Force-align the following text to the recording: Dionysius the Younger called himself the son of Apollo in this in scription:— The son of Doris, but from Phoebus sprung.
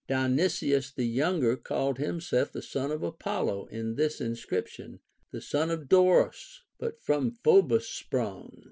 Dionysius 0.07 0.89
the 0.91 1.05
Younger 1.05 1.55
called 1.55 1.99
himself 1.99 2.51
the 2.51 2.63
son 2.63 2.89
of 2.89 3.03
Apollo 3.03 3.67
in 3.67 3.93
this 3.93 4.19
in 4.19 4.33
scription:— 4.35 4.99
The 5.31 5.41
son 5.41 5.69
of 5.69 5.87
Doris, 5.87 6.63
but 6.79 6.99
from 6.99 7.29
Phoebus 7.43 7.87
sprung. 7.87 8.57